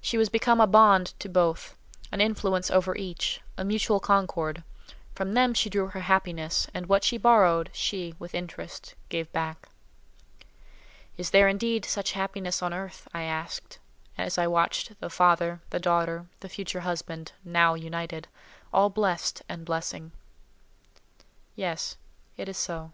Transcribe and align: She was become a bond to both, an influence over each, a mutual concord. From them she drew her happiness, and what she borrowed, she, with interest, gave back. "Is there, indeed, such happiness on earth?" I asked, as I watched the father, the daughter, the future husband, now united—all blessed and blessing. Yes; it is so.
She 0.00 0.16
was 0.16 0.28
become 0.28 0.60
a 0.60 0.68
bond 0.68 1.14
to 1.18 1.28
both, 1.28 1.76
an 2.12 2.20
influence 2.20 2.70
over 2.70 2.94
each, 2.94 3.40
a 3.58 3.64
mutual 3.64 3.98
concord. 3.98 4.62
From 5.16 5.34
them 5.34 5.52
she 5.52 5.68
drew 5.68 5.88
her 5.88 6.02
happiness, 6.02 6.68
and 6.72 6.86
what 6.86 7.02
she 7.02 7.18
borrowed, 7.18 7.70
she, 7.72 8.14
with 8.20 8.36
interest, 8.36 8.94
gave 9.08 9.32
back. 9.32 9.68
"Is 11.16 11.30
there, 11.30 11.48
indeed, 11.48 11.84
such 11.84 12.12
happiness 12.12 12.62
on 12.62 12.72
earth?" 12.72 13.08
I 13.12 13.24
asked, 13.24 13.80
as 14.16 14.38
I 14.38 14.46
watched 14.46 15.00
the 15.00 15.10
father, 15.10 15.60
the 15.70 15.80
daughter, 15.80 16.26
the 16.38 16.48
future 16.48 16.82
husband, 16.82 17.32
now 17.44 17.74
united—all 17.74 18.90
blessed 18.90 19.42
and 19.48 19.64
blessing. 19.64 20.12
Yes; 21.56 21.96
it 22.36 22.48
is 22.48 22.58
so. 22.58 22.92